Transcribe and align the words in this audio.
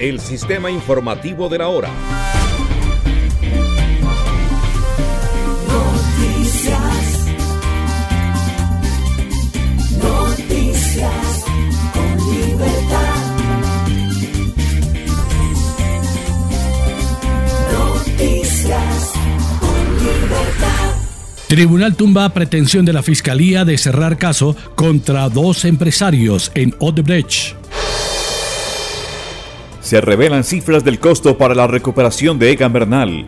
el 0.00 0.20
sistema 0.20 0.70
informativo 0.70 1.48
de 1.48 1.58
la 1.58 1.68
hora. 1.68 1.90
Noticias. 5.66 7.26
Noticias 10.00 11.44
con 11.92 12.16
libertad. 12.32 13.16
Noticias 17.72 19.12
con 19.60 19.98
libertad. 19.98 20.94
Tribunal 21.48 21.96
tumba 21.96 22.28
pretensión 22.28 22.84
de 22.84 22.92
la 22.92 23.02
Fiscalía 23.02 23.64
de 23.64 23.78
cerrar 23.78 24.16
caso 24.16 24.54
contra 24.76 25.28
dos 25.28 25.64
empresarios 25.64 26.52
en 26.54 26.74
Odebrecht. 26.78 27.57
Se 29.80 30.00
revelan 30.00 30.44
cifras 30.44 30.84
del 30.84 30.98
costo 30.98 31.38
para 31.38 31.54
la 31.54 31.66
recuperación 31.66 32.38
de 32.38 32.52
Egan 32.52 32.72
Bernal. 32.72 33.26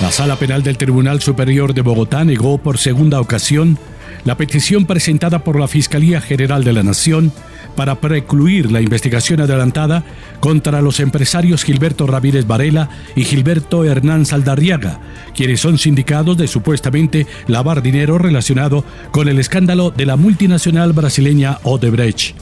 La 0.00 0.10
Sala 0.10 0.36
Penal 0.36 0.62
del 0.62 0.78
Tribunal 0.78 1.20
Superior 1.20 1.74
de 1.74 1.82
Bogotá 1.82 2.24
negó 2.24 2.58
por 2.58 2.78
segunda 2.78 3.20
ocasión 3.20 3.78
la 4.24 4.36
petición 4.36 4.86
presentada 4.86 5.40
por 5.40 5.58
la 5.58 5.68
Fiscalía 5.68 6.20
General 6.20 6.64
de 6.64 6.72
la 6.72 6.82
Nación 6.82 7.32
para 7.76 8.00
precluir 8.00 8.70
la 8.70 8.80
investigación 8.80 9.40
adelantada 9.40 10.04
contra 10.40 10.82
los 10.82 11.00
empresarios 11.00 11.64
Gilberto 11.64 12.06
Ramírez 12.06 12.46
Varela 12.46 12.90
y 13.14 13.24
Gilberto 13.24 13.84
Hernán 13.84 14.26
Saldarriaga, 14.26 15.00
quienes 15.34 15.60
son 15.60 15.78
sindicados 15.78 16.36
de 16.36 16.48
supuestamente 16.48 17.26
lavar 17.46 17.82
dinero 17.82 18.18
relacionado 18.18 18.84
con 19.12 19.28
el 19.28 19.38
escándalo 19.38 19.90
de 19.90 20.06
la 20.06 20.16
multinacional 20.16 20.92
brasileña 20.92 21.58
Odebrecht. 21.62 22.34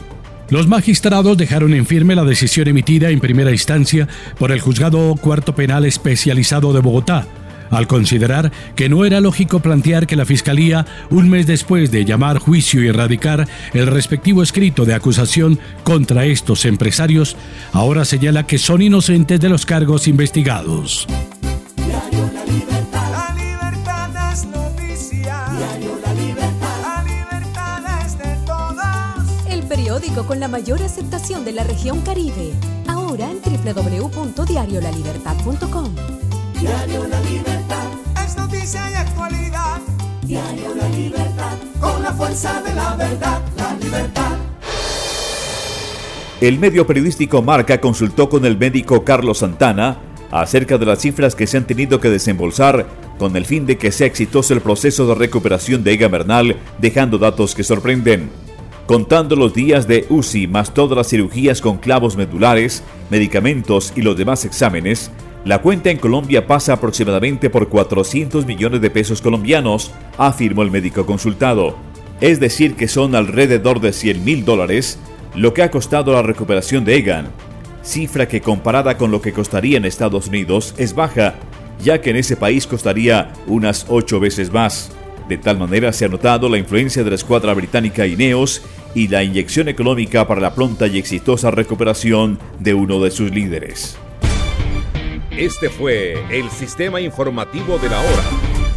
Los 0.50 0.66
magistrados 0.66 1.36
dejaron 1.36 1.74
en 1.74 1.84
firme 1.84 2.14
la 2.14 2.24
decisión 2.24 2.68
emitida 2.68 3.10
en 3.10 3.20
primera 3.20 3.50
instancia 3.50 4.08
por 4.38 4.50
el 4.50 4.60
Juzgado 4.60 5.14
Cuarto 5.20 5.54
Penal 5.54 5.84
Especializado 5.84 6.72
de 6.72 6.80
Bogotá, 6.80 7.26
al 7.70 7.86
considerar 7.86 8.50
que 8.74 8.88
no 8.88 9.04
era 9.04 9.20
lógico 9.20 9.60
plantear 9.60 10.06
que 10.06 10.16
la 10.16 10.24
Fiscalía, 10.24 10.86
un 11.10 11.28
mes 11.28 11.46
después 11.46 11.90
de 11.90 12.06
llamar 12.06 12.38
juicio 12.38 12.82
y 12.82 12.88
erradicar 12.88 13.46
el 13.74 13.86
respectivo 13.88 14.42
escrito 14.42 14.86
de 14.86 14.94
acusación 14.94 15.58
contra 15.82 16.24
estos 16.24 16.64
empresarios, 16.64 17.36
ahora 17.72 18.06
señala 18.06 18.46
que 18.46 18.56
son 18.56 18.80
inocentes 18.80 19.40
de 19.40 19.50
los 19.50 19.66
cargos 19.66 20.08
investigados. 20.08 21.06
Libertad. 23.36 24.32
Es 24.32 24.46
noticia. 24.46 25.44
Periódico 29.98 30.26
con 30.26 30.38
la 30.38 30.48
mayor 30.48 30.82
aceptación 30.82 31.44
de 31.44 31.52
la 31.52 31.64
región 31.64 32.00
Caribe. 32.02 32.52
Ahora 32.86 33.30
en 33.30 33.40
www.diariolalibertad.com. 33.42 35.94
Diario 36.60 37.08
La 37.08 37.20
Libertad. 37.22 37.86
Es 38.24 38.36
noticia 38.36 38.88
y 38.90 38.94
actualidad. 38.94 39.80
Diario 40.22 40.74
La 40.76 40.88
Libertad. 40.90 41.56
Con 41.80 42.00
la 42.02 42.12
fuerza 42.12 42.60
de 42.62 42.74
la 42.74 42.94
verdad. 42.94 43.42
La 43.56 43.74
libertad. 43.74 44.36
El 46.40 46.60
medio 46.60 46.86
periodístico 46.86 47.42
Marca 47.42 47.80
consultó 47.80 48.28
con 48.28 48.44
el 48.44 48.56
médico 48.56 49.02
Carlos 49.04 49.38
Santana 49.38 49.98
acerca 50.30 50.78
de 50.78 50.86
las 50.86 51.00
cifras 51.00 51.34
que 51.34 51.48
se 51.48 51.56
han 51.56 51.66
tenido 51.66 51.98
que 51.98 52.10
desembolsar 52.10 52.86
con 53.18 53.34
el 53.36 53.46
fin 53.46 53.66
de 53.66 53.78
que 53.78 53.90
sea 53.90 54.06
exitoso 54.06 54.54
el 54.54 54.60
proceso 54.60 55.08
de 55.08 55.16
recuperación 55.16 55.82
de 55.82 55.94
Egan 55.94 56.12
Bernal, 56.12 56.54
dejando 56.78 57.18
datos 57.18 57.56
que 57.56 57.64
sorprenden. 57.64 58.30
Contando 58.88 59.36
los 59.36 59.52
días 59.52 59.86
de 59.86 60.06
UCI 60.08 60.46
más 60.46 60.72
todas 60.72 60.96
las 60.96 61.10
cirugías 61.10 61.60
con 61.60 61.76
clavos 61.76 62.16
medulares, 62.16 62.82
medicamentos 63.10 63.92
y 63.94 64.00
los 64.00 64.16
demás 64.16 64.46
exámenes, 64.46 65.10
la 65.44 65.60
cuenta 65.60 65.90
en 65.90 65.98
Colombia 65.98 66.46
pasa 66.46 66.72
aproximadamente 66.72 67.50
por 67.50 67.68
400 67.68 68.46
millones 68.46 68.80
de 68.80 68.88
pesos 68.88 69.20
colombianos, 69.20 69.90
afirmó 70.16 70.62
el 70.62 70.70
médico 70.70 71.04
consultado. 71.04 71.76
Es 72.22 72.40
decir, 72.40 72.76
que 72.76 72.88
son 72.88 73.14
alrededor 73.14 73.80
de 73.80 73.92
100 73.92 74.24
mil 74.24 74.46
dólares 74.46 74.98
lo 75.34 75.52
que 75.52 75.62
ha 75.62 75.70
costado 75.70 76.14
la 76.14 76.22
recuperación 76.22 76.86
de 76.86 76.96
Egan, 76.96 77.28
cifra 77.82 78.26
que 78.26 78.40
comparada 78.40 78.96
con 78.96 79.10
lo 79.10 79.20
que 79.20 79.34
costaría 79.34 79.76
en 79.76 79.84
Estados 79.84 80.28
Unidos 80.28 80.74
es 80.78 80.94
baja, 80.94 81.34
ya 81.84 82.00
que 82.00 82.08
en 82.08 82.16
ese 82.16 82.36
país 82.36 82.66
costaría 82.66 83.34
unas 83.48 83.84
8 83.90 84.18
veces 84.18 84.50
más. 84.50 84.92
De 85.28 85.36
tal 85.36 85.58
manera 85.58 85.92
se 85.92 86.06
ha 86.06 86.08
notado 86.08 86.48
la 86.48 86.56
influencia 86.56 87.04
de 87.04 87.10
la 87.10 87.16
escuadra 87.16 87.52
británica 87.52 88.06
Ineos 88.06 88.62
y 88.94 89.08
la 89.08 89.22
inyección 89.22 89.68
económica 89.68 90.26
para 90.26 90.40
la 90.40 90.54
pronta 90.54 90.86
y 90.86 90.98
exitosa 90.98 91.50
recuperación 91.50 92.38
de 92.58 92.74
uno 92.74 93.00
de 93.00 93.10
sus 93.10 93.30
líderes. 93.30 93.96
Este 95.30 95.68
fue 95.68 96.14
el 96.30 96.50
sistema 96.50 97.00
informativo 97.00 97.78
de 97.78 97.88
la 97.88 98.00
hora. 98.00 98.67